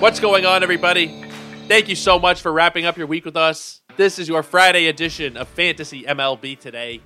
[0.00, 1.24] What's going on, everybody?
[1.66, 3.80] Thank you so much for wrapping up your week with us.
[3.96, 7.00] This is your Friday edition of Fantasy MLB Today.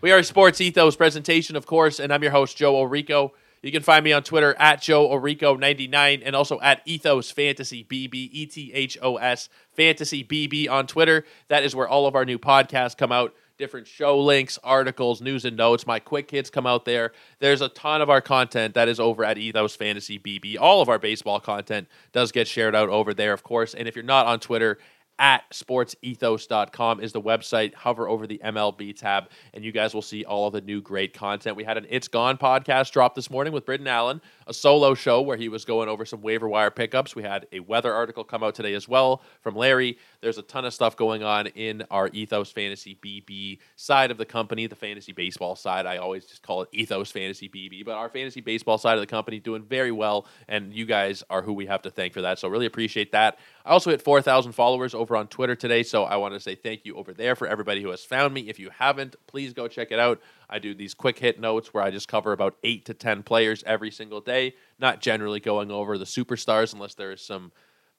[0.00, 3.30] We are a Sports Ethos presentation, of course, and I'm your host, Joe Orrico.
[3.62, 8.30] You can find me on Twitter at Joe Orrico99 and also at Ethos Fantasy BB,
[8.32, 11.24] E T H O S Fantasy BB on Twitter.
[11.46, 15.44] That is where all of our new podcasts come out different show links, articles, news
[15.44, 15.86] and notes.
[15.86, 17.12] My quick hits come out there.
[17.38, 20.56] There's a ton of our content that is over at Ethos Fantasy BB.
[20.60, 23.74] All of our baseball content does get shared out over there, of course.
[23.74, 24.78] And if you're not on Twitter,
[25.18, 27.74] at sportsethos.com is the website.
[27.74, 31.14] Hover over the MLB tab, and you guys will see all of the new great
[31.14, 31.56] content.
[31.56, 35.22] We had an It's Gone podcast drop this morning with Britton Allen, a solo show
[35.22, 37.14] where he was going over some waiver wire pickups.
[37.14, 39.98] We had a weather article come out today as well from Larry.
[40.20, 44.26] There's a ton of stuff going on in our Ethos Fantasy BB side of the
[44.26, 45.86] company, the fantasy baseball side.
[45.86, 49.06] I always just call it Ethos Fantasy BB, but our fantasy baseball side of the
[49.06, 52.38] company doing very well, and you guys are who we have to thank for that.
[52.38, 53.38] So really appreciate that.
[53.66, 56.84] I also hit 4,000 followers over on Twitter today, so I want to say thank
[56.84, 58.42] you over there for everybody who has found me.
[58.42, 60.20] If you haven't, please go check it out.
[60.50, 63.64] I do these quick hit notes where I just cover about eight to 10 players
[63.66, 67.52] every single day, not generally going over the superstars unless there is some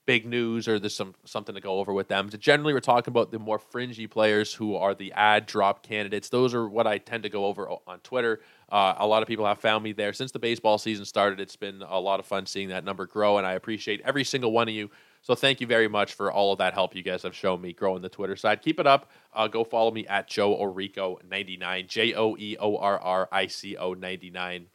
[0.05, 2.29] big news or there's some something to go over with them.
[2.29, 6.29] Generally, we're talking about the more fringy players who are the ad drop candidates.
[6.29, 8.41] Those are what I tend to go over on Twitter.
[8.69, 11.39] Uh, a lot of people have found me there since the baseball season started.
[11.39, 14.51] It's been a lot of fun seeing that number grow, and I appreciate every single
[14.51, 14.91] one of you
[15.25, 17.73] so thank you very much for all of that help you guys have shown me
[17.73, 18.61] growing the Twitter side.
[18.61, 19.09] Keep it up.
[19.33, 23.75] Uh, go follow me at Joe Orrico99, J O E O R R I C
[23.75, 24.67] O 99.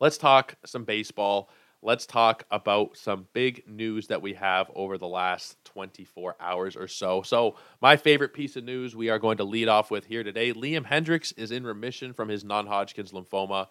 [0.00, 1.50] Let's talk some baseball.
[1.82, 6.88] Let's talk about some big news that we have over the last 24 hours or
[6.88, 7.20] so.
[7.20, 10.54] So, my favorite piece of news we are going to lead off with here today
[10.54, 13.66] Liam Hendriks is in remission from his non Hodgkin's lymphoma.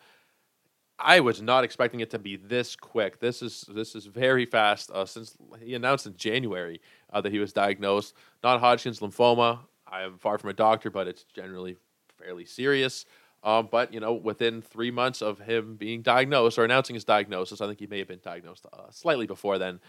[1.03, 3.19] I was not expecting it to be this quick.
[3.19, 4.91] This is this is very fast.
[4.91, 6.81] Uh, since he announced in January
[7.12, 9.59] uh, that he was diagnosed non-Hodgkin's lymphoma.
[9.88, 11.75] I am far from a doctor, but it's generally
[12.17, 13.06] fairly serious.
[13.44, 17.59] Um, but you know, within three months of him being diagnosed or announcing his diagnosis,
[17.59, 19.79] I think he may have been diagnosed uh, slightly before then.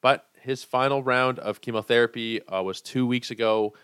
[0.00, 3.74] But his final round of chemotherapy uh, was two weeks ago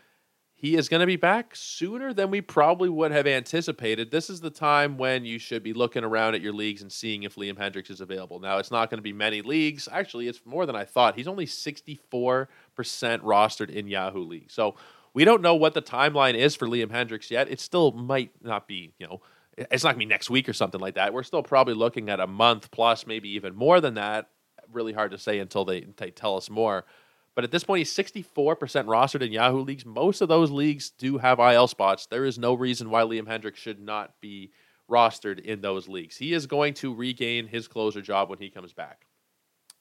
[0.65, 4.11] he is going to be back sooner than we probably would have anticipated.
[4.11, 7.25] This is the time when you should be looking around at your leagues and seeing
[7.25, 8.41] if Liam Hendriks is available.
[8.41, 9.91] Now, it's not going to be many leagues.
[9.93, 11.17] Actually, it's more than I thought.
[11.17, 12.47] He's only 64%
[12.79, 14.51] rostered in Yahoo League.
[14.51, 14.77] So
[15.13, 17.51] we don't know what the timeline is for Liam Hendriks yet.
[17.51, 19.21] It still might not be, you know,
[19.59, 21.13] it's not going to be next week or something like that.
[21.13, 24.31] We're still probably looking at a month plus, maybe even more than that.
[24.73, 26.87] Really hard to say until they, they tell us more.
[27.35, 29.85] But at this point, he's 64% rostered in Yahoo leagues.
[29.85, 32.07] Most of those leagues do have IL spots.
[32.07, 34.53] There is no reason why Liam Hendriks should not be
[34.89, 36.17] rostered in those leagues.
[36.17, 39.07] He is going to regain his closer job when he comes back.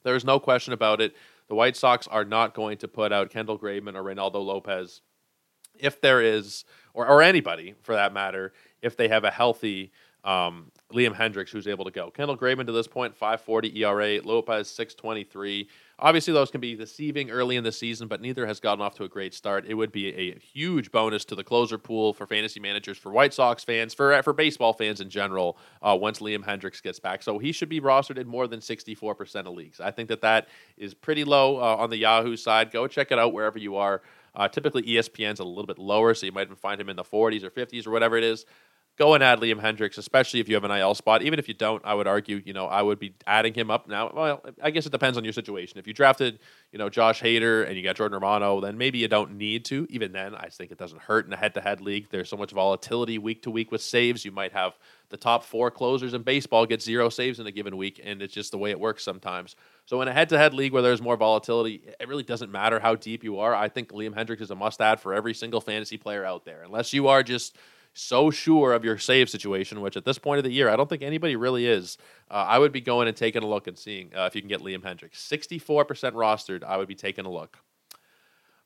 [0.03, 1.15] There is no question about it.
[1.47, 5.01] The White Sox are not going to put out Kendall Graveman or Reynaldo Lopez
[5.79, 9.91] if there is, or, or anybody for that matter, if they have a healthy
[10.23, 12.09] um, Liam Hendriks who's able to go.
[12.11, 15.67] Kendall Graveman to this point, 540 ERA, Lopez 623.
[16.03, 19.05] Obviously, those can be deceiving early in the season, but neither has gotten off to
[19.05, 19.63] a great start.
[19.65, 23.33] It would be a huge bonus to the closer pool for fantasy managers, for White
[23.33, 25.57] Sox fans, for for baseball fans in general.
[25.81, 28.93] Uh, once Liam Hendriks gets back, so he should be rostered in more than sixty
[28.93, 29.79] four percent of leagues.
[29.79, 32.71] I think that that is pretty low uh, on the Yahoo side.
[32.71, 34.01] Go check it out wherever you are.
[34.35, 37.03] Uh, typically, ESPN's a little bit lower, so you might even find him in the
[37.03, 38.45] 40s or 50s or whatever it is
[38.95, 41.23] go and add Liam Hendriks, especially if you have an IL spot.
[41.23, 43.87] Even if you don't, I would argue, you know, I would be adding him up
[43.87, 44.11] now.
[44.13, 45.79] Well, I guess it depends on your situation.
[45.79, 46.39] If you drafted,
[46.71, 49.87] you know, Josh Hader and you got Jordan Romano, then maybe you don't need to.
[49.89, 52.07] Even then, I think it doesn't hurt in a head-to-head league.
[52.11, 54.23] There's so much volatility week to week with saves.
[54.25, 54.77] You might have
[55.09, 58.33] the top four closers in baseball get zero saves in a given week, and it's
[58.33, 59.55] just the way it works sometimes.
[59.85, 63.23] So in a head-to-head league where there's more volatility, it really doesn't matter how deep
[63.23, 63.55] you are.
[63.55, 66.93] I think Liam Hendriks is a must-add for every single fantasy player out there, unless
[66.93, 67.57] you are just–
[67.93, 70.89] so sure of your save situation, which at this point of the year, I don't
[70.89, 71.97] think anybody really is.
[72.29, 74.49] Uh, I would be going and taking a look and seeing uh, if you can
[74.49, 75.15] get Liam Hendriks.
[75.15, 77.57] 64% rostered, I would be taking a look.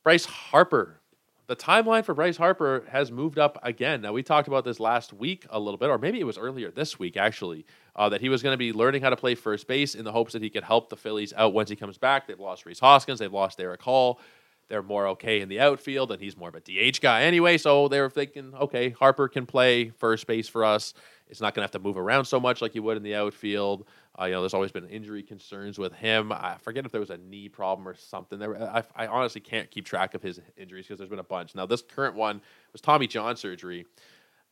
[0.03, 1.01] Bryce Harper.
[1.47, 4.01] The timeline for Bryce Harper has moved up again.
[4.01, 6.71] Now, we talked about this last week a little bit, or maybe it was earlier
[6.71, 7.65] this week, actually,
[7.95, 10.11] uh, that he was going to be learning how to play first base in the
[10.11, 12.27] hopes that he could help the Phillies out once he comes back.
[12.27, 14.19] They've lost Rhys Hoskins, they've lost Darick Hall
[14.69, 17.57] they're more okay in the outfield, and he's more of a DH guy anyway.
[17.57, 20.93] So they're thinking, okay, Harper can play first base for us.
[21.29, 23.15] It's not going to have to move around so much like he would in the
[23.15, 23.85] outfield.
[24.19, 26.31] Uh, you know, there's always been injury concerns with him.
[26.31, 28.39] I forget if there was a knee problem or something.
[28.39, 31.53] There, I, I honestly can't keep track of his injuries because there's been a bunch.
[31.53, 32.41] Now, this current one
[32.71, 33.85] was Tommy John surgery.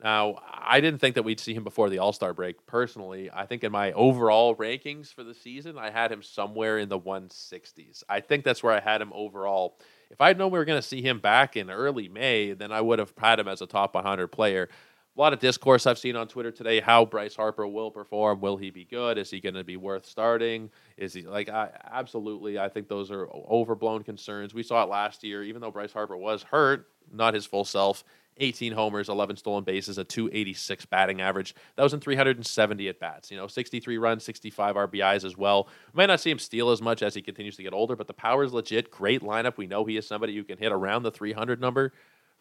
[0.03, 2.65] Now, I didn't think that we'd see him before the All Star break.
[2.67, 6.89] Personally, I think in my overall rankings for the season, I had him somewhere in
[6.89, 8.03] the 160s.
[8.09, 9.77] I think that's where I had him overall.
[10.15, 12.79] If I'd known we were going to see him back in early May, then I
[12.79, 14.69] would have had him as a top 100 player.
[15.17, 18.41] A lot of discourse I've seen on Twitter today how Bryce Harper will perform.
[18.41, 19.17] Will he be good?
[19.17, 20.69] Is he going to be worth starting?
[20.97, 22.59] Is he like I, absolutely?
[22.59, 24.53] I think those are overblown concerns.
[24.53, 28.03] We saw it last year, even though Bryce Harper was hurt, not his full self.
[28.37, 31.55] 18 homers, 11 stolen bases, a 286 batting average.
[31.77, 33.31] That was in 370 at bats.
[33.31, 35.69] You know, 63 runs, 65 RBIs as well.
[35.93, 38.07] We might not see him steal as much as he continues to get older, but
[38.07, 38.91] the power is legit.
[38.91, 39.55] Great lineup.
[39.55, 41.93] We know he is somebody who can hit around the 300 number.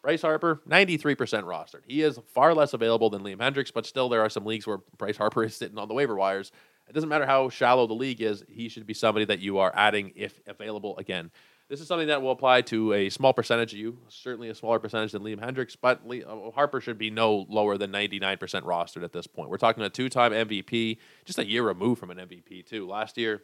[0.05, 1.81] Bryce Harper, 93% rostered.
[1.87, 4.77] He is far less available than Liam Hendriks, but still there are some leagues where
[4.99, 6.51] Bryce Harper is sitting on the waiver wires.
[6.87, 9.73] It doesn't matter how shallow the league is, he should be somebody that you are
[9.75, 11.31] adding if available again.
[11.69, 14.77] This is something that will apply to a small percentage of you, certainly a smaller
[14.77, 19.11] percentage than Liam Hendriks, but uh, Harper should be no lower than 99% rostered at
[19.11, 19.49] this point.
[19.49, 22.87] We're talking a two time MVP, just a year removed from an MVP, too.
[22.87, 23.41] Last year,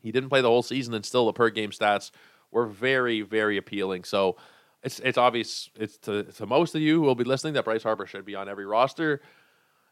[0.00, 2.12] he didn't play the whole season, and still the per game stats
[2.50, 4.04] were very, very appealing.
[4.04, 4.36] So
[4.82, 7.82] it's, it's obvious it's to, to most of you who will be listening that Bryce
[7.82, 9.20] Harper should be on every roster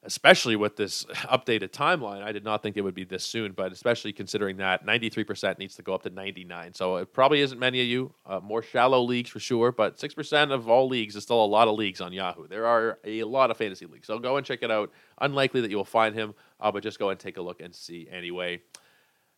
[0.02, 2.22] especially with this updated timeline.
[2.22, 5.76] I did not think it would be this soon, but especially considering that 93% needs
[5.76, 6.74] to go up to 99.
[6.74, 10.52] So it probably isn't many of you, uh, more shallow leagues for sure, but 6%
[10.52, 12.48] of all leagues is still a lot of leagues on Yahoo.
[12.48, 14.06] There are a lot of fantasy leagues.
[14.06, 14.90] So go and check it out.
[15.20, 17.74] Unlikely that you will find him, uh, but just go and take a look and
[17.74, 18.60] see anyway.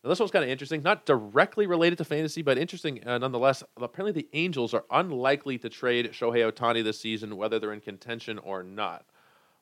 [0.03, 3.63] Now, this one's kind of interesting, not directly related to fantasy, but interesting uh, nonetheless.
[3.77, 8.37] Apparently, the Angels are unlikely to trade Shohei Ohtani this season, whether they're in contention
[8.39, 9.05] or not.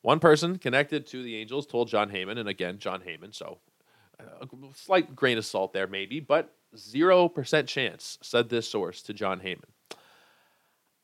[0.01, 3.59] One person connected to the Angels told Jon Heyman, and again, Jon Heyman, so
[4.19, 9.39] a slight grain of salt there, maybe, but 0% chance, said this source to Jon
[9.39, 9.63] Heyman.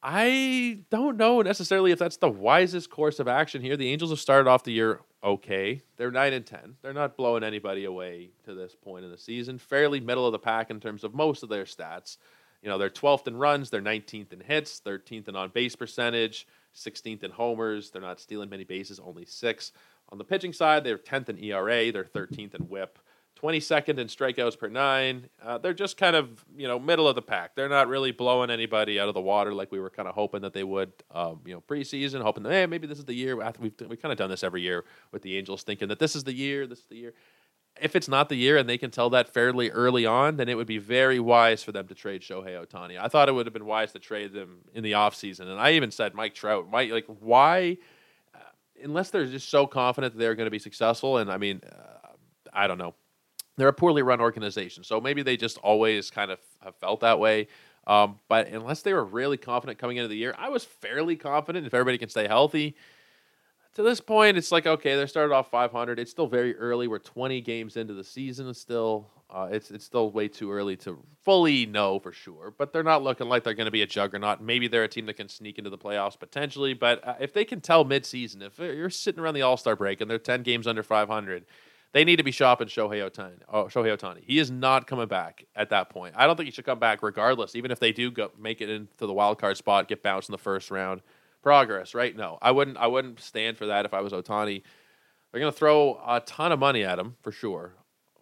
[0.02, 3.76] I don't know necessarily if that's the wisest course of action here.
[3.76, 5.82] The Angels have started off the year okay.
[5.98, 6.76] They're 9 and 10.
[6.82, 9.58] They're not blowing anybody away to this point in the season.
[9.58, 12.18] Fairly middle of the pack in terms of most of their stats.
[12.62, 16.48] You know, they're 12th in runs, they're 19th in hits, 13th in on base percentage,
[16.76, 17.92] 16th in homers.
[17.92, 19.72] They're not stealing many bases, only six.
[20.10, 21.92] On the pitching side, they're 10th in ERA.
[21.92, 23.00] They're 13th in WHIP.
[23.40, 25.30] 22nd in strikeouts per nine.
[25.44, 27.56] Uh, they're just kind of you know middle of the pack.
[27.56, 30.42] They're not really blowing anybody out of the water like we were kind of hoping
[30.42, 30.92] that they would.
[31.12, 33.36] Um, you know, preseason, hoping that hey maybe this is the year.
[33.60, 36.24] We've we've kind of done this every year with the Angels, thinking that this is
[36.24, 36.68] the year.
[36.68, 37.14] This is the year
[37.82, 40.56] if it's not the year and they can tell that fairly early on, then it
[40.56, 43.00] would be very wise for them to trade Shohei Ohtani.
[43.00, 45.42] I thought it would have been wise to trade them in the offseason.
[45.42, 47.78] And I even said Mike Trout, Mike, like, why,
[48.34, 48.40] uh,
[48.84, 51.18] unless they're just so confident that they're going to be successful.
[51.18, 52.10] And I mean, uh,
[52.54, 52.96] I don't know.
[53.58, 54.84] They're a poorly run organization.
[54.84, 57.48] So maybe they just always kind of have felt that way.
[57.86, 61.66] Um, but unless they were really confident coming into the year, I was fairly confident
[61.66, 62.76] if everybody can stay healthy
[63.78, 66.00] to this point, it's like okay, they started off 500.
[66.00, 66.88] It's still very early.
[66.88, 68.52] We're 20 games into the season.
[68.56, 72.52] Still, uh, it's it's still way too early to fully know for sure.
[72.58, 74.42] But they're not looking like they're going to be a juggernaut.
[74.42, 76.74] Maybe they're a team that can sneak into the playoffs potentially.
[76.74, 80.02] But uh, if they can tell midseason, if you're sitting around the All Star break
[80.02, 81.46] and they're 10 games under 500,
[81.94, 83.40] they need to be shopping Shohei Ohtani.
[83.52, 84.24] Oh, Shohei Ohtani.
[84.24, 86.16] He is not coming back at that point.
[86.18, 88.70] I don't think he should come back regardless, even if they do go make it
[88.70, 91.02] into the wild card spot, get bounced in the first round
[91.42, 92.16] progress, right?
[92.16, 92.78] No, I wouldn't.
[92.78, 94.64] I wouldn't stand for that if I was Ohtani.
[95.32, 97.74] They're going to throw a ton of money at him for sure.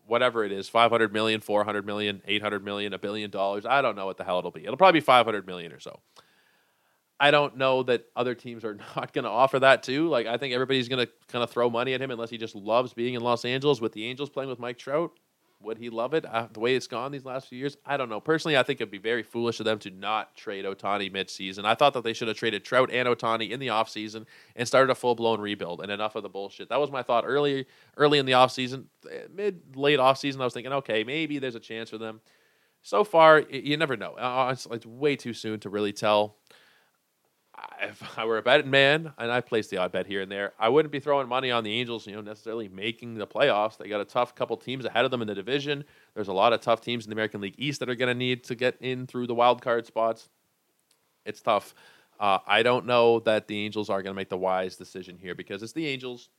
[0.07, 3.65] Whatever it is, 500 million, 400 million, 800 million, a billion dollars.
[3.65, 4.63] I don't know what the hell it'll be.
[4.63, 5.99] It'll probably be 500 million or so.
[7.19, 10.07] I don't know that other teams are not going to offer that too.
[10.09, 12.55] Like I think everybody's going to kind of throw money at him unless he just
[12.55, 15.11] loves being in Los Angeles with the Angels playing with Mike Trout.
[15.61, 17.77] Would he love it uh, the way it's gone these last few years?
[17.85, 18.19] I don't know.
[18.19, 21.65] Personally, I think it'd be very foolish of them to not trade Ohtani midseason.
[21.65, 24.91] I thought that they should have traded Trout and Ohtani in the offseason and started
[24.91, 26.69] a full blown rebuild and enough of the bullshit.
[26.69, 27.65] That was my thought early
[27.97, 28.85] early in the offseason.
[29.09, 32.21] Eh, Mid, late offseason, I was thinking, okay, maybe there's a chance for them.
[32.83, 34.11] So far, you never know.
[34.11, 36.35] Uh, it's, it's way too soon to really tell
[37.81, 40.53] if I were a betting man and I placed the odd bet here and there,
[40.59, 43.77] I wouldn't be throwing money on the Angels, you know, necessarily making the playoffs.
[43.77, 45.83] They got a tough couple teams ahead of them in the division.
[46.13, 48.17] There's a lot of tough teams in the American League East that are going to
[48.17, 50.29] need to get in through the wild card spots.
[51.25, 51.73] It's tough.
[52.19, 55.35] Uh, I don't know that the Angels are going to make the wise decision here
[55.35, 56.29] because it's the Angels.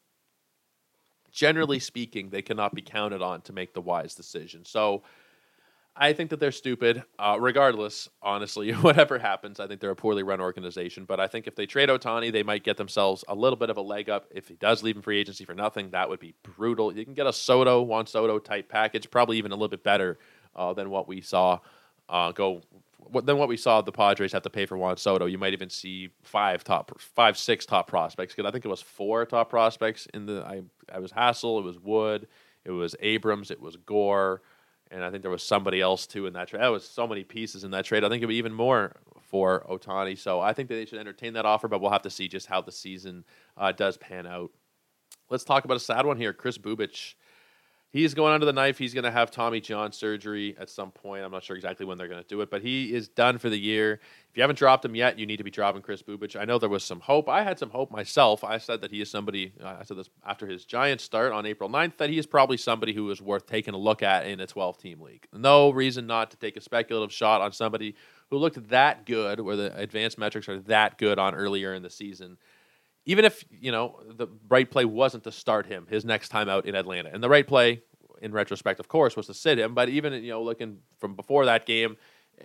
[1.31, 4.65] Generally speaking, they cannot be counted on to make the wise decision.
[4.65, 5.03] So,
[5.99, 7.03] I think that they're stupid.
[7.19, 11.05] Uh, regardless, honestly, whatever happens, I think they're a poorly run organization.
[11.05, 13.79] But I think if they trade Ohtani, they might get themselves a little bit of
[13.79, 14.27] a leg up.
[14.31, 16.95] If he does leave in free agency for nothing, that would be brutal.
[16.95, 20.19] You can get a Soto, Juan Soto type package, probably even a little bit better
[20.55, 21.61] uh, than what we saw
[22.09, 22.63] uh, go
[23.23, 25.27] than what we saw the Padres have to pay for Juan Soto.
[25.27, 28.35] You might even see five top, five, six top prospects.
[28.35, 30.45] Because I think it was four top prospects in the.
[30.45, 30.63] I,
[30.93, 32.27] I was Hassell, it was Wood,
[32.65, 34.43] it was Abrams, it was Gore,
[34.91, 36.63] and I think there was somebody else too in that trade.
[36.63, 38.05] That was so many pieces in that trade.
[38.05, 40.19] I think it would be even more for Ohtani.
[40.19, 42.47] So I think that they should entertain that offer, but we'll have to see just
[42.47, 43.25] how the season
[43.57, 44.51] uh, does pan out.
[45.29, 46.33] Let's talk about a sad one here.
[46.33, 47.15] Kris Bubic
[47.91, 48.79] he's going under the knife.
[48.79, 51.25] He's going to have Tommy John surgery at some point.
[51.25, 53.49] I'm not sure exactly when they're going to do it, but he is done for
[53.49, 54.01] the year.
[54.31, 56.39] If you haven't dropped him yet, you need to be dropping Kris Bubic.
[56.39, 57.29] I know there was some hope.
[57.29, 58.45] I had some hope myself.
[58.45, 61.47] I said that he is somebody, uh, I said this after his Giants start on
[61.47, 64.41] April 9th, that he is probably somebody who is worth taking a look at in
[64.41, 65.27] a 12 team league.
[65.33, 67.95] No reason not to take a speculative shot on somebody
[68.31, 71.91] who looked that good, where the advanced metrics are that good on earlier in the
[71.91, 72.37] season
[73.07, 76.67] even if you know the right play wasn't to start him his next time out
[76.67, 77.83] in Atlanta, and the right play
[78.21, 79.75] in retrospect, of course, was to sit him.
[79.75, 81.97] But even you know, looking from before that game,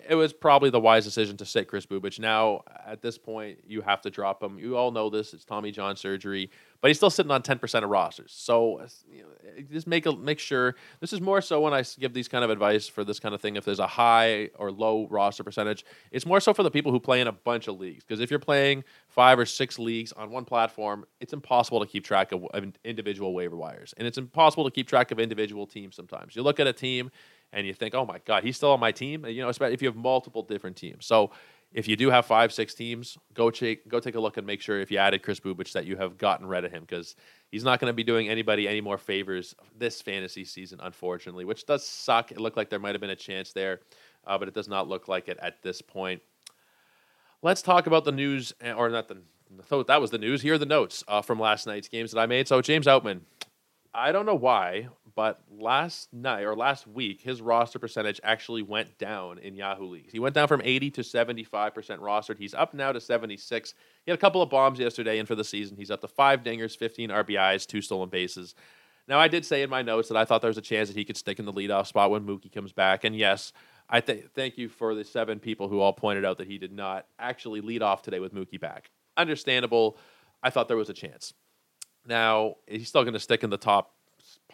[0.08, 2.18] it was probably the wise decision to sit Kris Bubic.
[2.18, 4.58] Now, at this point, you have to drop him.
[4.58, 5.34] You all know this.
[5.34, 8.32] It's Tommy John surgery, but he's still sitting on 10% of rosters.
[8.34, 8.82] So
[9.12, 10.76] you know, just make a, make sure.
[11.02, 13.42] This is more so when I give these kind of advice for this kind of
[13.42, 13.58] thing.
[13.58, 17.00] If there's a high or low roster percentage, it's more so for the people who
[17.00, 18.04] play in a bunch of leagues.
[18.06, 22.06] Because if you're playing five or six leagues on one platform, it's impossible to keep
[22.06, 23.94] track of, of individual waiver wires.
[23.98, 26.36] And it's impossible to keep track of individual teams sometimes.
[26.36, 27.12] You look at a team
[27.54, 29.26] and you think, oh my God, he's still on my team.
[29.26, 31.06] You know, especially if you have multiple different teams.
[31.06, 31.32] So
[31.74, 34.62] if you do have five, six teams, go take go take a look and make
[34.62, 37.16] sure if you added Kris Bubic that you have gotten rid of him because
[37.50, 41.66] he's not going to be doing anybody any more favors this fantasy season, unfortunately, which
[41.66, 42.32] does suck.
[42.32, 43.82] It looked like there might have been a chance there,
[44.28, 46.22] uh, but it does not look like it at this point.
[47.42, 49.18] Let's talk about the news, eh, or not the.
[49.64, 49.88] Thought.
[49.88, 50.42] That was the news.
[50.42, 52.48] Here are the notes uh, from last night's games that I made.
[52.48, 53.20] So James Outman,
[53.94, 58.98] I don't know why, but last night or last week, his roster percentage actually went
[58.98, 60.12] down in Yahoo leagues.
[60.12, 61.52] He went down from 80 to 75%
[62.00, 62.38] rostered.
[62.38, 63.74] He's up now to 76.
[64.06, 66.44] He had a couple of bombs yesterday, and for the season, he's up to five
[66.44, 68.56] dingers, 15 RBIs, two stolen bases.
[69.08, 70.98] Now, I did say in my notes that I thought there was a chance that
[70.98, 73.04] he could stick in the leadoff spot when Mookie comes back.
[73.04, 73.52] And yes,
[73.90, 76.72] I th- thank you for the seven people who all pointed out that he did
[76.72, 78.92] not actually lead off today with Mookie back.
[79.18, 79.98] Understandable.
[80.44, 81.34] I thought there was a chance.
[82.06, 83.94] Now, he's still going to stick in the top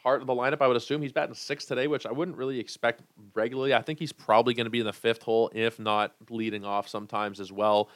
[0.08, 0.62] part of the lineup.
[0.62, 3.02] I would assume he's batting sixth today, which I wouldn't really expect
[3.34, 3.74] regularly.
[3.74, 6.88] I think he's probably going to be in the fifth hole, if not leading off
[6.88, 7.90] sometimes as well.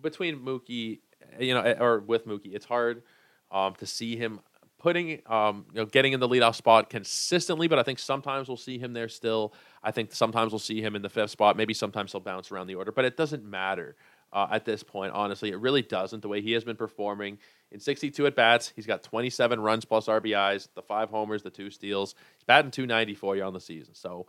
[0.00, 1.00] Between Mookie,
[1.38, 3.02] you know, or with Mookie, it's hard
[3.50, 4.40] um, to see him
[4.78, 7.68] putting, um, you know, getting in the leadoff spot consistently.
[7.68, 9.52] But I think sometimes we'll see him there still.
[9.82, 11.58] I think sometimes we'll see him in the fifth spot.
[11.58, 13.96] Maybe sometimes he'll bounce around the order, but it doesn't matter
[14.32, 15.12] uh, at this point.
[15.12, 16.22] Honestly, it really doesn't.
[16.22, 17.36] The way he has been performing
[17.72, 21.70] in 62 at bats, he's got 27 runs plus RBIs, the five homers, the two
[21.70, 22.14] steals.
[22.36, 23.94] He's batting 294 you on the season.
[23.94, 24.26] So,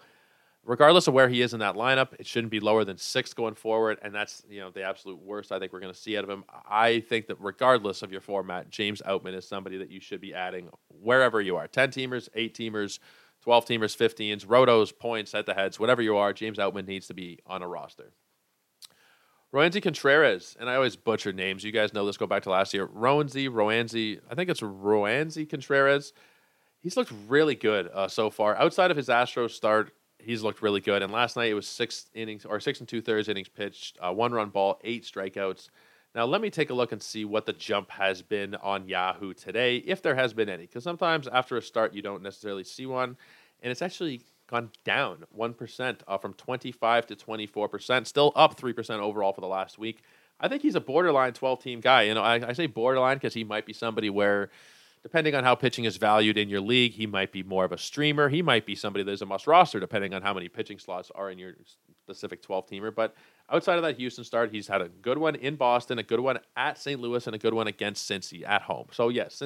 [0.63, 3.55] regardless of where he is in that lineup, it shouldn't be lower than six going
[3.55, 6.24] forward, and that's you know the absolute worst I think we're going to see out
[6.24, 6.43] of him.
[6.69, 10.33] I think that regardless of your format, James Outman is somebody that you should be
[10.33, 13.00] adding wherever you are: 10 teamers, eight teamers.
[13.43, 17.15] 12 teamers, 15s, rotos, points, at the heads, whatever you are, James Outman needs to
[17.15, 18.13] be on a roster.
[19.53, 21.63] Roansy Contreras, and I always butcher names.
[21.63, 22.15] You guys know this.
[22.15, 22.88] Go back to last year.
[22.88, 24.20] Roansy, Roansy.
[24.29, 26.13] I think it's Roansy Contreras.
[26.79, 28.55] He's looked really good uh, so far.
[28.55, 31.01] Outside of his Astros start, he's looked really good.
[31.01, 34.13] And last night it was six innings or six and two thirds innings pitched, uh,
[34.13, 35.70] one run ball, eight strikeouts.
[36.15, 39.34] Now let me take a look and see what the jump has been on Yahoo
[39.34, 40.63] today, if there has been any.
[40.63, 43.17] Because sometimes after a start you don't necessarily see one,
[43.62, 49.34] and it's actually gone down 1% uh, from 25 to 24%, still up 3% overall
[49.34, 50.03] for the last week.
[50.39, 52.03] I think he's a borderline 12 team guy.
[52.03, 54.50] You know, I, I say borderline because he might be somebody where,
[55.03, 57.77] depending on how pitching is valued in your league, he might be more of a
[57.77, 58.27] streamer.
[58.27, 61.31] He might be somebody that's a must roster, depending on how many pitching slots are
[61.31, 61.53] in your
[62.03, 62.93] specific 12 teamer.
[62.93, 63.15] But
[63.50, 66.39] outside of that Houston start, he's had a good one in Boston, a good one
[66.58, 67.00] at St.
[67.00, 68.88] Louis, and a good one against Cincy at home.
[68.91, 69.41] So, yes,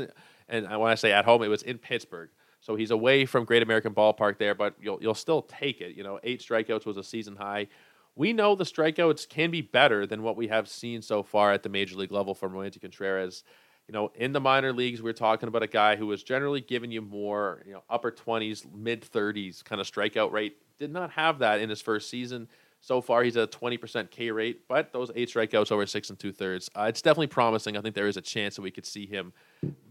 [0.47, 2.29] and when I say at home, it was in Pittsburgh.
[2.65, 5.95] So he's away from Great American Ballpark there, but you'll you'll still take it.
[5.95, 7.67] You know, eight strikeouts was a season high.
[8.15, 11.61] We know the strikeouts can be better than what we have seen so far at
[11.61, 13.43] the major league level from Roansy Contreras.
[13.87, 16.89] You know, in the minor leagues, we're talking about a guy who was generally giving
[16.89, 20.57] you more, you know, upper 20s, mid 30s kind of strikeout rate.
[20.79, 22.47] Did not have that in his first season.
[22.81, 26.17] So far, he's at a 20% K rate, but those eight strikeouts over six and
[26.17, 26.67] two thirds.
[26.75, 27.77] Uh, it's definitely promising.
[27.77, 29.33] I think there is a chance that we could see him,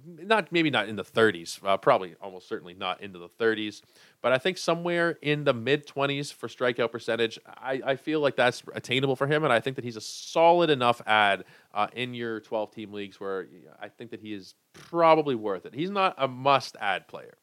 [0.06, 3.82] not maybe not in the 30s, uh, probably almost certainly not into the 30s,
[4.22, 7.38] but I think somewhere in the mid 20s for strikeout percentage.
[7.46, 10.70] I, I feel like that's attainable for him, and I think that he's a solid
[10.70, 13.46] enough ad uh, in your 12 team leagues where
[13.80, 15.74] I think that he is probably worth it.
[15.74, 17.34] He's not a must add player.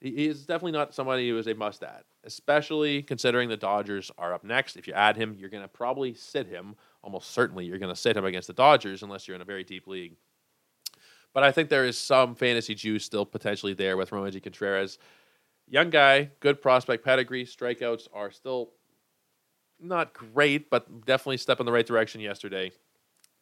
[0.00, 4.34] He is definitely not somebody who is a must add especially considering the Dodgers are
[4.34, 4.76] up next.
[4.76, 6.76] If you add him, you're going to probably sit him.
[7.02, 9.64] Almost certainly, you're going to sit him against the Dodgers unless you're in a very
[9.64, 10.16] deep league.
[11.32, 14.98] But I think there is some fantasy juice still potentially there with Roansy Contreras.
[15.68, 17.44] Young guy, good prospect pedigree.
[17.44, 18.70] Strikeouts are still
[19.80, 22.72] not great, but definitely step in the right direction yesterday.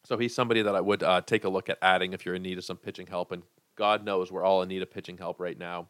[0.05, 2.43] So he's somebody that I would uh, take a look at adding if you're in
[2.43, 3.31] need of some pitching help.
[3.31, 3.43] And
[3.75, 5.87] God knows we're all in need of pitching help right now.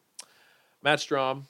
[0.82, 1.44] Matt Strahm,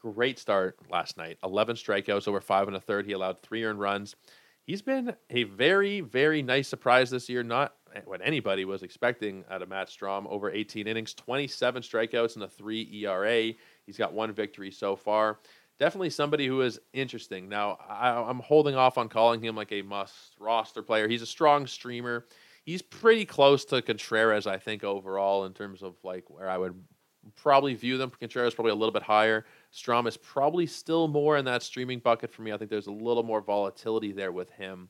[0.00, 1.38] great start last night.
[1.42, 3.06] 11 strikeouts over five and a third.
[3.06, 4.16] He allowed three earned runs.
[4.64, 7.44] He's been a very, very nice surprise this year.
[7.44, 12.44] Not what anybody was expecting out of Matt Strahm over 18 innings, 27 strikeouts and
[12.44, 13.52] a three ERA.
[13.84, 15.38] He's got one victory so far.
[15.78, 17.48] Definitely somebody who is interesting.
[17.48, 21.06] Now, I, am holding off on calling him like a must roster player.
[21.06, 22.26] He's a strong streamer.
[22.64, 26.74] He's pretty close to Contreras, I think, overall, in terms of like where I would
[27.34, 28.10] probably view them.
[28.10, 29.44] Contreras probably a little bit higher.
[29.72, 32.52] Strahm is probably still more in that streaming bucket for me.
[32.52, 34.88] I think there's a little more volatility there with him.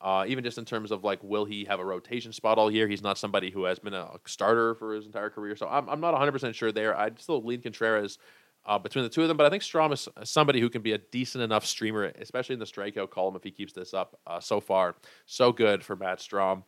[0.00, 2.86] Uh, even just in terms of like, will he have a rotation spot all year?
[2.86, 6.00] He's not somebody who has been a starter for his entire career, so I'm, I'm
[6.00, 6.96] not 100% sure there.
[6.96, 8.18] I'd still lean Contreras
[8.66, 10.92] uh, between the two of them, but I think Strahm is somebody who can be
[10.92, 14.40] a decent enough streamer, especially in the strikeout column if he keeps this up uh,
[14.40, 14.96] so far.
[15.24, 16.64] So good for Matt Strahm.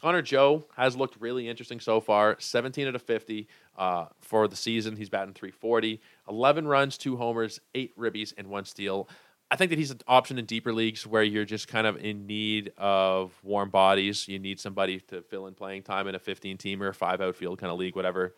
[0.00, 2.36] Connor Joe has looked really interesting so far.
[2.38, 4.96] 17 out of 50 uh, for the season.
[4.96, 9.08] He's batting 340, 11 runs, two homers, eight ribbies, and one steal.
[9.52, 12.26] I think that he's an option in deeper leagues where you're just kind of in
[12.26, 14.26] need of warm bodies.
[14.26, 17.70] You need somebody to fill in playing time in a 15 teamer, five outfield kind
[17.70, 18.34] of league, whatever.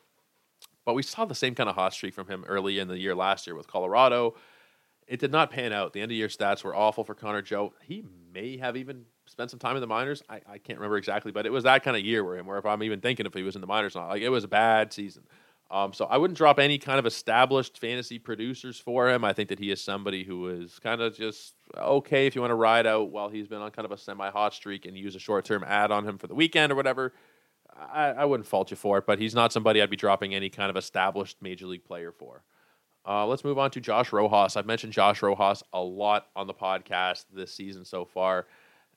[0.85, 3.15] But we saw the same kind of hot streak from him early in the year
[3.15, 4.35] last year with Colorado.
[5.07, 5.93] It did not pan out.
[5.93, 7.75] The end of year stats were awful for Connor Joe.
[7.81, 10.21] He may have even spent some time in the minors.
[10.29, 12.59] I, I can't remember exactly, but it was that kind of year where him, where
[12.59, 14.43] if I'm even thinking if he was in the minors or not, like it was
[14.43, 15.23] a bad season.
[15.71, 19.25] Um, so I wouldn't drop any kind of established fantasy producers for him.
[19.25, 22.51] I think that he is somebody who is kind of just okay if you want
[22.51, 25.17] to ride out while he's been on kind of a semi hot streak and use
[25.17, 27.13] a short term ad on him for the weekend or whatever.
[27.77, 30.49] I, I, wouldn't fault you for it, but he's not somebody I'd be dropping any
[30.49, 32.45] kind of established major league player for.
[33.07, 34.57] Uh, let's move on to Josh Rojas.
[34.57, 38.47] I've mentioned Josh Rojas a lot on the podcast this season so far.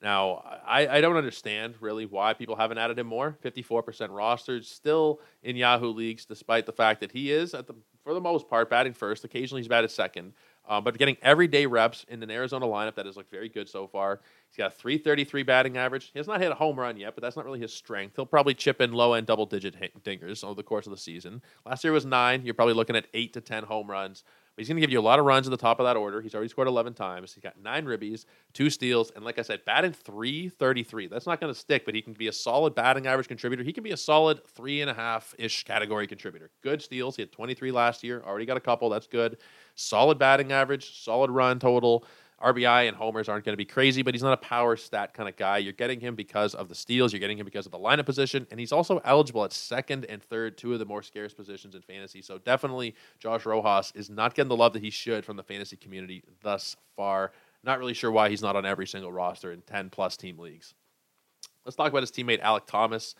[0.01, 3.35] Now, I, I, don't understand really why people haven't added him more.
[3.43, 8.13] 54% rostered, still in Yahoo leagues, despite the fact that he is, at the for
[8.13, 9.25] the most part, batting first.
[9.25, 10.33] Occasionally he's batted second.
[10.67, 13.87] Uh, but getting everyday reps in an Arizona lineup that has looked very good so
[13.87, 14.21] far.
[14.49, 16.11] He's got a 333 batting average.
[16.13, 18.15] He has not hit a home run yet, but that's not really his strength.
[18.15, 21.41] He'll probably chip in low end double digit dingers over the course of the season.
[21.65, 22.43] Last year was nine.
[22.43, 24.23] You're probably looking at eight to 10 home runs.
[24.57, 26.19] He's going to give you a lot of runs at the top of that order.
[26.19, 27.31] He's already scored 11 times.
[27.33, 31.07] He's got nine ribbies, two steals, and like I said, batting 333.
[31.07, 33.63] That's not going to stick, but he can be a solid batting average contributor.
[33.63, 36.49] He can be a solid three and a half ish category contributor.
[36.63, 37.15] Good steals.
[37.15, 38.23] He had 23 last year.
[38.25, 38.89] Already got a couple.
[38.89, 39.37] That's good.
[39.75, 42.03] Solid batting average, solid run total.
[42.43, 45.27] RBI and homers aren't going to be crazy, but he's not a power stat kind
[45.27, 45.57] of guy.
[45.57, 47.11] You're getting him because of the steals.
[47.11, 50.21] You're getting him because of the lineup position, and he's also eligible at second and
[50.21, 52.21] third, two of the more scarce positions in fantasy.
[52.21, 55.77] So definitely, Josh Rojas is not getting the love that he should from the fantasy
[55.77, 57.31] community thus far.
[57.63, 60.75] Not really sure why he's not on every single roster in 10 plus team leagues.
[61.65, 63.15] Let's talk about his teammate Alec Thomas.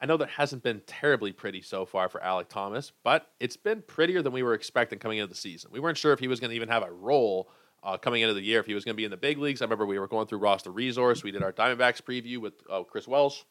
[0.00, 3.82] I know that hasn't been terribly pretty so far for Alec Thomas, but it's been
[3.82, 5.70] prettier than we were expecting coming into the season.
[5.72, 7.50] We weren't sure if he was going to even have a role
[7.82, 9.62] uh, coming into the year if he was going to be in the big leagues.
[9.62, 11.22] I remember we were going through roster resource.
[11.22, 13.42] We did our Diamondbacks preview with uh, Chris Welsh,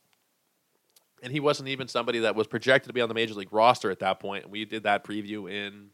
[1.24, 3.92] and he wasn't even somebody that was projected to be on the major league roster
[3.92, 4.44] at that point.
[4.44, 5.90] And we did that preview in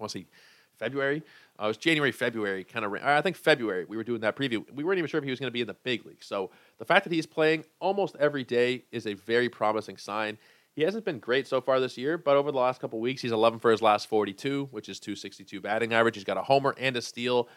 [0.00, 0.26] I want to see
[0.78, 1.22] February.
[1.60, 2.94] Uh, it was January, February, kind of.
[2.94, 4.64] I think February we were doing that preview.
[4.72, 6.24] We weren't even sure if he was going to be in the big league.
[6.24, 10.38] So the fact that he's playing almost every day is a very promising sign.
[10.76, 13.32] He hasn't been great so far this year, but over the last couple weeks, he's
[13.32, 16.14] 11 for his last 42, which is 262 batting average.
[16.14, 17.48] He's got a homer and a steal.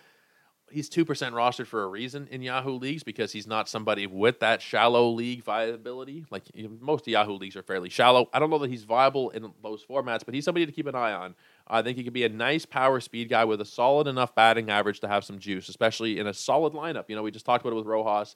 [0.71, 4.60] He's 2% rostered for a reason in Yahoo leagues because he's not somebody with that
[4.60, 6.26] shallow league viability.
[6.32, 6.45] Like
[6.82, 8.28] most Yahoo leagues are fairly shallow.
[8.34, 10.95] I don't know that he's viable in those formats, but he's somebody to keep an
[10.95, 11.36] eye on.
[11.67, 14.71] I think he could be a nice power speed guy with a solid enough batting
[14.71, 17.06] average to have some juice, especially in a solid lineup.
[17.08, 18.36] You know, we just talked about it with Rojas.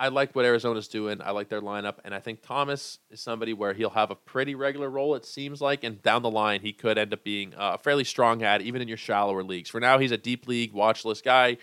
[0.00, 1.20] I like what Arizona's doing.
[1.20, 4.54] I like their lineup, and I think Thomas is somebody where he'll have a pretty
[4.54, 5.14] regular role.
[5.14, 8.04] It seems like, and down the line, he could end up being uh, a fairly
[8.04, 9.68] strong ad, even in your shallower leagues.
[9.68, 11.58] For now, he's a deep league watch list guy,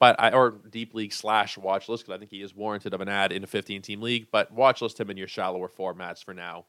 [0.00, 3.02] but I, or deep league slash watch list because I think he is warranted of
[3.02, 4.28] an ad in a 15 team league.
[4.32, 6.64] But watch list him in your shallower formats for now.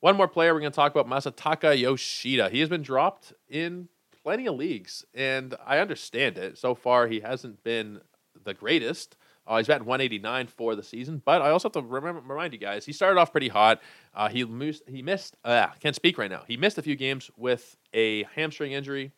[0.00, 2.50] One more player we're going to talk about Masataka Yoshida.
[2.50, 3.88] He has been dropped in
[4.22, 6.58] plenty of leagues, and I understand it.
[6.58, 8.02] So far, he hasn't been
[8.44, 9.16] the greatest.
[9.46, 12.58] Uh, he's batting 189 for the season, but I also have to remember, remind you
[12.58, 13.82] guys he started off pretty hot.
[14.14, 14.44] Uh, he
[14.88, 15.36] he missed.
[15.44, 16.42] Uh, can't speak right now.
[16.48, 19.12] He missed a few games with a hamstring injury.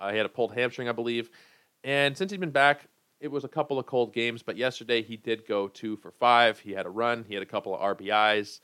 [0.00, 1.30] Uh, he had a pulled hamstring, I believe.
[1.84, 2.86] And since he's been back,
[3.20, 6.58] it was a couple of cold games, but yesterday he did go two for five.
[6.58, 8.60] He had a run, he had a couple of RBIs.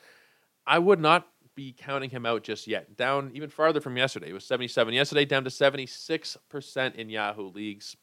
[0.67, 2.97] I would not be counting him out just yet.
[2.97, 4.31] Down even farther from yesterday.
[4.31, 7.97] It was 77 yesterday, down to 76% in Yahoo leagues.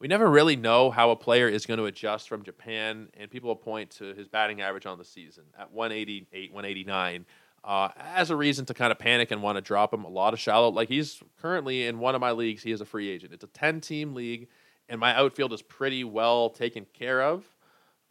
[0.00, 3.48] We never really know how a player is going to adjust from Japan, and people
[3.48, 7.26] will point to his batting average on the season at 188, 189
[7.62, 10.04] uh, as a reason to kind of panic and want to drop him.
[10.04, 12.86] A lot of shallow, like he's currently in one of my leagues, he is a
[12.86, 13.34] free agent.
[13.34, 14.48] It's a 10 team league,
[14.88, 17.44] and my outfield is pretty well taken care of.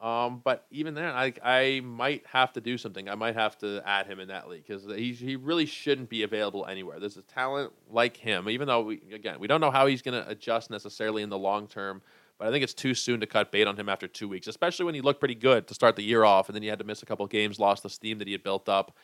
[0.02, 3.10] Um, but even then, I I might have to do something.
[3.10, 6.24] I might have to add him in that league because he he really shouldn't be
[6.24, 7.00] available anywhere.
[7.00, 10.22] There's a talent like him, even though we again we don't know how he's going
[10.22, 12.02] to adjust necessarily in the long term.
[12.38, 14.86] But I think it's too soon to cut bait on him after two weeks, especially
[14.86, 16.86] when he looked pretty good to start the year off, and then he had to
[16.86, 18.96] miss a couple games, lost the steam that he had built up.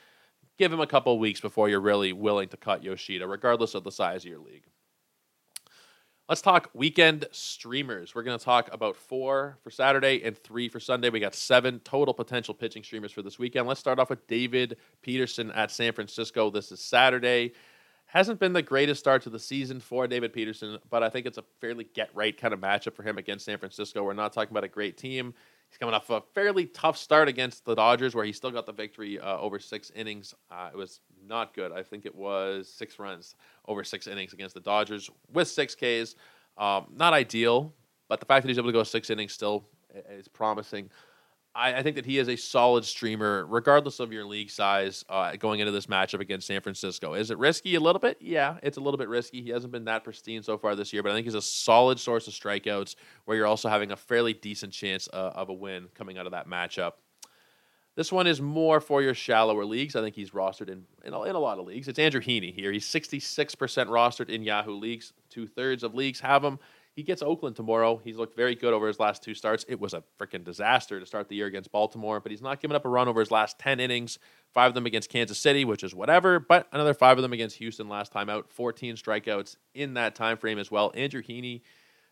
[0.57, 3.91] Give him a couple weeks before you're really willing to cut Yoshida, regardless of the
[3.91, 4.63] size of your league.
[6.27, 8.15] Let's talk weekend streamers.
[8.15, 11.11] We're going to talk about four for Saturday and three for Sunday.
[11.11, 13.67] We got seven total potential pitching streamers for this weekend.
[13.67, 16.49] Let's start off with David Peterson at San Francisco.
[16.49, 17.53] This is Saturday.
[18.07, 21.37] Hasn't been the greatest start to the season for David Peterson, but I think it's
[21.37, 24.03] a fairly get right kind of matchup for him against San Francisco.
[24.03, 25.35] We're not talking about a great team.
[25.75, 28.71] He's coming off a fairly tough start against the Dodgers, where he still got the
[28.71, 30.33] victory uh, over six innings.
[30.49, 31.73] Uh, it was not good.
[31.73, 33.35] I think it was six runs
[33.67, 36.15] over six innings against the Dodgers with six Ks.
[36.57, 37.73] Um, not ideal,
[38.07, 39.65] but the fact that he's able to go six innings still
[40.09, 40.89] is promising.
[41.55, 45.35] I, I, think that he is a solid streamer, regardless of your league size, uh,
[45.37, 47.13] going into this matchup against San Francisco.
[47.13, 48.17] Is it risky a little bit?
[48.19, 49.41] Yeah, it's a little bit risky.
[49.41, 51.99] He hasn't been that pristine so far this year, but I think he's a solid
[51.99, 55.87] source of strikeouts where you're also having a fairly decent chance uh, of a win
[55.95, 56.93] coming out of that matchup.
[57.95, 59.95] This one is more for your shallower leagues.
[59.95, 61.87] I think he's rostered in, in, a, in a lot of leagues.
[61.87, 62.73] It's Andrew Heaney here.
[62.73, 65.13] He's 66% rostered in Yahoo leagues.
[65.29, 66.59] Two thirds of leagues have him.
[66.95, 67.99] He gets Oakland tomorrow.
[68.01, 69.65] He's looked very good over his last two starts.
[69.67, 72.73] It was a freaking disaster to start the year against Baltimore, but he's not given
[72.73, 74.17] up a run over his last 10 innings.
[74.53, 77.57] Five of them against Kansas City, which is whatever, but another five of them against
[77.57, 78.49] Houston last time out.
[78.49, 80.93] 14 strikeouts in that time frame as well.
[80.95, 81.63] Andrew Heaney,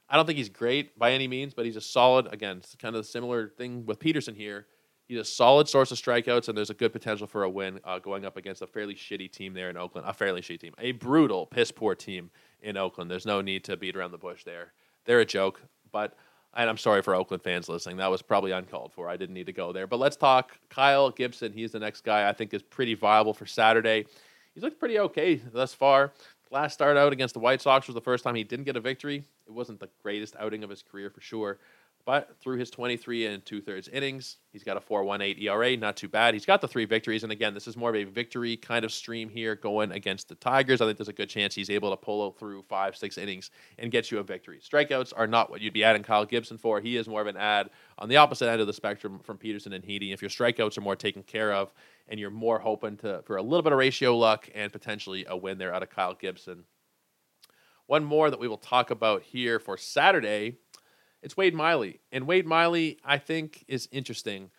[0.09, 2.93] I don't think he's great by any means, but he's a solid, again, it's kind
[2.93, 4.67] of the similar thing with Peterson here.
[5.07, 7.99] He's a solid source of strikeouts, and there's a good potential for a win uh,
[7.99, 10.07] going up against a fairly shitty team there in Oakland.
[10.07, 10.73] A fairly shitty team.
[10.77, 12.31] A brutal, piss poor team
[12.63, 13.11] in Oakland.
[13.11, 14.73] There's no need to beat around the bush there.
[15.05, 16.15] They're a joke, but
[16.55, 17.97] and I'm sorry for Oakland fans listening.
[17.97, 19.09] That was probably uncalled for.
[19.09, 19.87] I didn't need to go there.
[19.87, 21.51] But let's talk Kyle Gibson.
[21.51, 24.05] He's the next guy I think is pretty viable for Saturday.
[24.53, 26.13] He's looked pretty okay thus far.
[26.51, 28.79] Last start out against the White Sox was the first time he didn't get a
[28.79, 29.23] victory.
[29.47, 31.57] It wasn't the greatest outing of his career for sure.
[32.05, 36.09] But through his 23 and two thirds innings, he's got a 4.18 ERA, not too
[36.09, 36.33] bad.
[36.33, 38.91] He's got the three victories, and again, this is more of a victory kind of
[38.91, 40.81] stream here going against the Tigers.
[40.81, 43.89] I think there's a good chance he's able to pull through five, six innings and
[43.89, 44.59] get you a victory.
[44.59, 46.81] Strikeouts are not what you'd be adding Kyle Gibson for.
[46.81, 49.71] He is more of an ad on the opposite end of the spectrum from Peterson
[49.71, 50.13] and Heaney.
[50.13, 51.73] If your strikeouts are more taken care of,
[52.09, 55.37] and you're more hoping to for a little bit of ratio luck and potentially a
[55.37, 56.65] win there out of Kyle Gibson.
[57.87, 60.57] One more that we will talk about here for Saturday
[61.23, 62.01] it's Wade Miley.
[62.11, 64.51] And Wade Miley, I think, is interesting.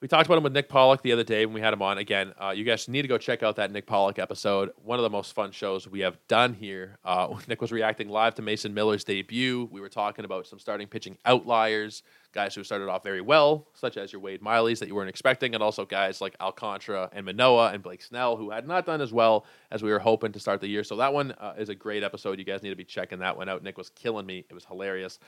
[0.00, 1.98] We talked about him with Nick Pollack the other day when we had him on.
[1.98, 4.70] Again, uh, you guys need to go check out that Nick Pollack episode.
[4.84, 6.98] One of the most fun shows we have done here.
[7.04, 9.68] Uh, Nick was reacting live to Mason Miller's debut.
[9.72, 13.96] We were talking about some starting pitching outliers, guys who started off very well, such
[13.96, 17.72] as your Wade Miley's that you weren't expecting, and also guys like Alcantara and Manoah
[17.72, 20.60] and Blake Snell, who had not done as well as we were hoping to start
[20.60, 20.84] the year.
[20.84, 22.38] So that one uh, is a great episode.
[22.38, 23.64] You guys need to be checking that one out.
[23.64, 24.44] Nick was killing me.
[24.48, 25.18] It was hilarious.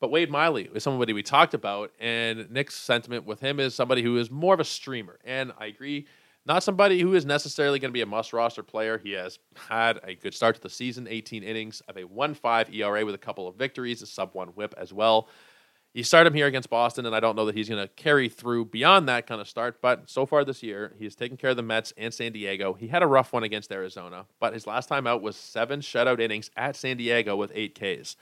[0.00, 4.02] But Wade Miley is somebody we talked about, and Nick's sentiment with him is somebody
[4.02, 5.18] who is more of a streamer.
[5.24, 6.06] And I agree,
[6.46, 8.96] not somebody who is necessarily going to be a must roster player.
[8.96, 12.74] He has had a good start to the season 18 innings of a 1 5
[12.74, 15.28] ERA with a couple of victories, a sub 1 whip as well.
[15.92, 18.28] You start him here against Boston, and I don't know that he's going to carry
[18.28, 19.82] through beyond that kind of start.
[19.82, 22.74] But so far this year, he's taken care of the Mets and San Diego.
[22.74, 26.20] He had a rough one against Arizona, but his last time out was seven shutout
[26.20, 28.14] innings at San Diego with eight Ks.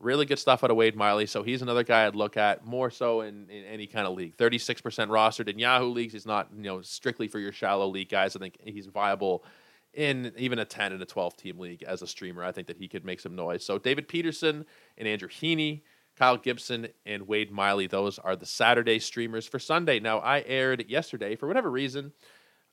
[0.00, 1.26] Really good stuff out of Wade Miley.
[1.26, 4.36] So he's another guy I'd look at more so in, in any kind of league.
[4.36, 6.14] 36% rostered in Yahoo leagues.
[6.14, 8.34] He's not, you know, strictly for your shallow league guys.
[8.34, 9.44] I think he's viable
[9.92, 12.42] in even a 10 and a 12 team league as a streamer.
[12.42, 13.64] I think that he could make some noise.
[13.64, 14.64] So David Peterson
[14.96, 15.82] and Andrew Heaney,
[16.16, 20.00] Kyle Gibson and Wade Miley, those are the Saturday streamers for Sunday.
[20.00, 22.12] Now I aired yesterday for whatever reason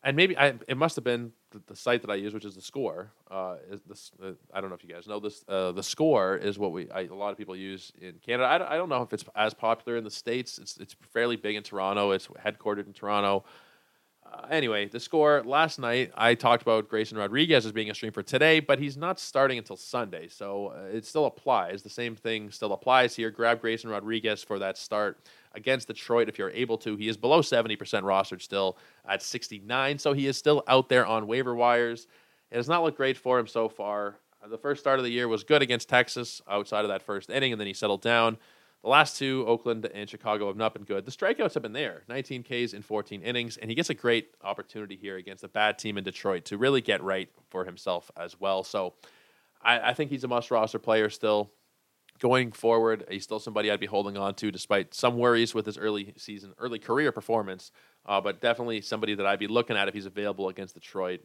[0.04, 2.56] and maybe I, it must have been the, the, site that I use, which is
[2.56, 3.12] the Score.
[3.30, 5.44] Uh, is this, uh, I don't know if you guys know this.
[5.48, 8.48] Uh, the Score is what we I, a lot of people use in Canada.
[8.48, 10.58] I don't, I don't know if it's as popular in the states.
[10.58, 12.12] It's it's fairly big in Toronto.
[12.12, 13.46] It's headquartered in Toronto.
[14.26, 18.12] Uh, anyway, the score last night, I talked about Grayson Rodriguez as being a stream
[18.12, 21.82] for today, but he's not starting until Sunday, so uh, it still applies.
[21.82, 23.32] The same thing still applies here.
[23.32, 25.18] Grab Grayson Rodriguez for that start
[25.54, 26.96] against Detroit if you're able to.
[26.96, 31.28] He is below 70% rostered still at 69, so he is still out there on
[31.28, 32.08] waiver wires.
[32.52, 34.16] It has not looked great for him so far.
[34.44, 37.30] Uh, the first start of the year was good against Texas outside of that first
[37.30, 38.38] inning, and then he settled down.
[38.84, 41.04] The last two, Oakland and Chicago, have not been good.
[41.06, 44.30] The strikeouts have been there 19 Ks in 14 innings, and he gets a great
[44.44, 48.40] opportunity here against a bad team in Detroit to really get right for himself as
[48.40, 48.64] well.
[48.64, 48.94] So
[49.62, 51.52] I, I think he's a must roster player still.
[52.20, 55.78] Going forward, he's still somebody I'd be holding on to despite some worries with his
[55.78, 57.72] early season, early career performance,
[58.06, 61.22] uh, but definitely somebody that I'd be looking at if he's available against Detroit.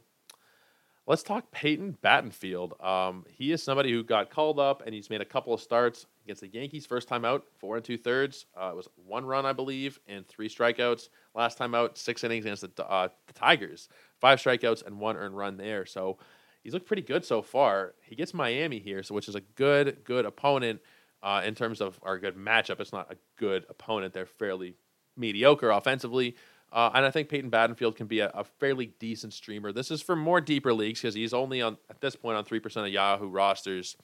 [1.05, 2.83] Let's talk Peyton Battenfield.
[2.85, 6.07] Um, he is somebody who got called up and he's made a couple of starts
[6.25, 6.87] against the Yankees.
[6.87, 8.47] First time out, four and two thirds.
[8.57, 11.09] Uh, it was one run, I believe, and three strikeouts.
[11.35, 13.89] Last time out, six innings against the, uh, the Tigers,
[14.21, 15.87] five strikeouts and one earned run there.
[15.87, 16.19] So
[16.63, 17.95] he's looked pretty good so far.
[18.03, 20.81] He gets Miami here, so which is a good, good opponent
[21.23, 22.81] uh, in terms of our good matchup.
[22.81, 24.75] It's not a good opponent; they're fairly
[25.17, 26.37] mediocre offensively.
[26.73, 29.73] Uh, and I think Peyton Battenfield can be a, a, fairly decent streamer.
[29.73, 32.61] This is for more deeper leagues because he's only on at this point on three
[32.61, 33.95] percent of Yahoo rosters,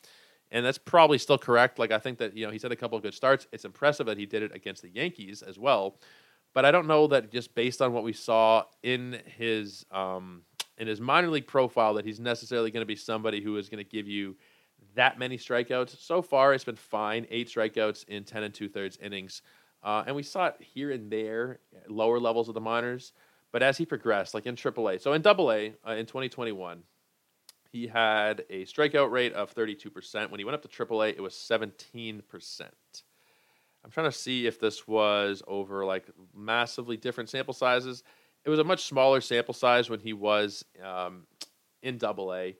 [0.51, 1.79] and that's probably still correct.
[1.79, 3.47] Like I think that you know he's had a couple of good starts.
[3.53, 5.97] It's impressive that he did it against the Yankees as well,
[6.53, 10.43] but I don't know that just based on what we saw in his um,
[10.79, 13.85] in his minor league profile that he's necessarily going to be somebody who is going
[13.85, 14.37] to give you
[14.95, 16.01] that many strikeouts.
[16.01, 17.27] So far, it's been fine.
[17.31, 19.43] Eight strikeouts in ten and two thirds innings.
[19.83, 23.13] Uh, and we saw it here and there, lower levels of the minors.
[23.53, 26.83] But as he progressed, like in AAA, so in AA uh, in 2021,
[27.71, 30.31] he had a strikeout rate of 32%.
[30.31, 32.23] When he went up to AAA, it was 17%.
[33.85, 38.03] I'm trying to see if this was over like massively different sample sizes.
[38.49, 41.27] It was a much smaller sample size when he was um,
[41.83, 42.55] in AA,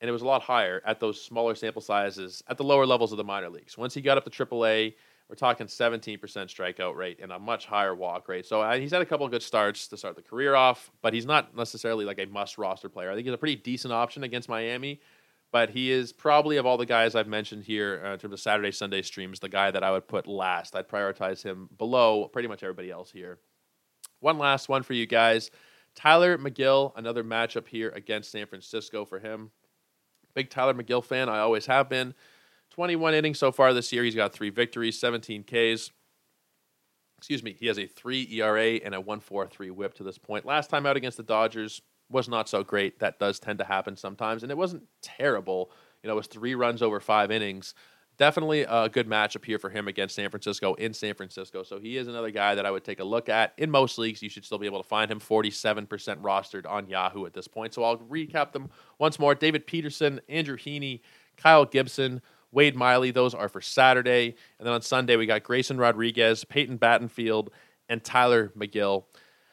[0.00, 3.12] and it was a lot higher at those smaller sample sizes at the lower levels
[3.12, 3.78] of the minor leagues.
[3.78, 4.94] Once he got up to AAA,
[5.28, 8.44] we're talking 17% strikeout rate and a much higher walk rate.
[8.44, 11.14] So uh, he's had a couple of good starts to start the career off, but
[11.14, 13.08] he's not necessarily like a must roster player.
[13.08, 15.00] I think he's a pretty decent option against Miami,
[15.52, 18.40] but he is probably of all the guys I've mentioned here uh, in terms of
[18.40, 20.74] Saturday Sunday streams, the guy that I would put last.
[20.74, 23.38] I'd prioritize him below pretty much everybody else here.
[24.20, 25.50] One last one for you guys.
[25.94, 29.50] Tylor Megill, another matchup here against San Francisco for him.
[30.34, 32.14] Big Tylor Megill fan, I always have been.
[32.70, 34.04] 21 innings so far this year.
[34.04, 35.90] He's got three victories, 17 Ks.
[37.18, 37.56] Excuse me.
[37.58, 40.46] He has a 3 ERA and a 1.43 whip to this point.
[40.46, 42.98] Last time out against the Dodgers was not so great.
[43.00, 44.42] That does tend to happen sometimes.
[44.42, 45.70] And it wasn't terrible.
[46.02, 47.74] You know, it was three runs over five innings.
[48.20, 51.62] Definitely a good matchup here for him against San Francisco in San Francisco.
[51.62, 53.54] So he is another guy that I would take a look at.
[53.56, 55.88] In most leagues, you should still be able to find him 47%
[56.20, 57.72] rostered on Yahoo at this point.
[57.72, 59.34] So I'll recap them once more.
[59.34, 61.00] David Peterson, Andrew Heaney,
[61.38, 62.20] Kyle Gibson,
[62.52, 63.10] Wade Miley.
[63.10, 64.36] Those are for Saturday.
[64.58, 67.48] And then on Sunday, we got Grayson Rodriguez, Peyton Battenfield,
[67.88, 69.04] and Tylor Megill.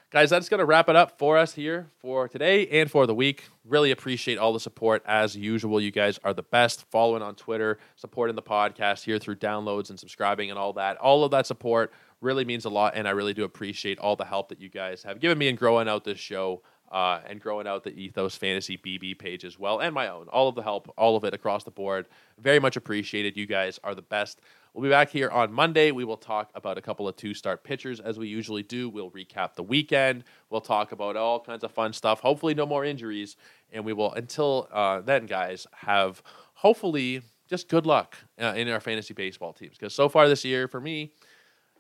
[0.10, 3.14] Guys, that's going to wrap it up for us here for today and for the
[3.14, 3.44] week.
[3.66, 5.82] Really appreciate all the support as usual.
[5.82, 6.86] You guys are the best.
[6.90, 10.96] Following on Twitter, supporting the podcast here through downloads and subscribing and all that.
[10.96, 11.92] All of that support
[12.22, 15.04] really means a lot, and I really do appreciate all the help that you guys
[15.04, 18.78] have given me in growing out this show uh, and growing out the Ethos Fantasy
[18.78, 20.30] BB page as well, and my own.
[20.30, 22.08] All of the help, all of it across the board.
[22.40, 23.36] Very much appreciated.
[23.36, 24.40] You guys are the best.
[24.74, 25.92] We'll be back here on Monday.
[25.92, 28.90] We will talk about a couple of two start pitchers as we usually do.
[28.90, 30.24] We'll recap the weekend.
[30.50, 32.20] We'll talk about all kinds of fun stuff.
[32.20, 33.38] Hopefully, no more injuries.
[33.72, 36.22] And we will, until uh, then, guys, have
[36.54, 39.78] hopefully just good luck uh, in our fantasy baseball teams.
[39.78, 41.12] Because so far this year, for me,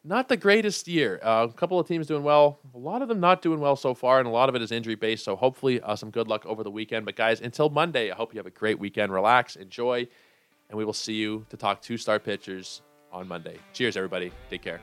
[0.03, 1.19] not the greatest year.
[1.21, 3.93] Uh, a couple of teams doing well, a lot of them not doing well so
[3.93, 5.25] far, and a lot of it is injury based.
[5.25, 7.05] So hopefully, uh, some good luck over the weekend.
[7.05, 9.11] But guys, until Monday, I hope you have a great weekend.
[9.11, 10.07] Relax, enjoy,
[10.69, 13.57] and we will see you to talk two star pitchers on Monday.
[13.73, 14.31] Cheers, everybody.
[14.49, 14.81] Take care.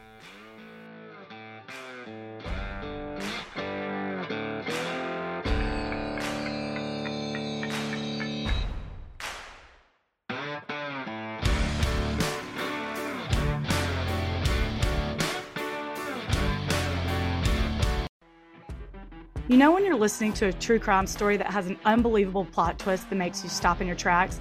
[19.47, 22.79] You know, when you're listening to a true crime story that has an unbelievable plot
[22.79, 24.40] twist that makes you stop in your tracks?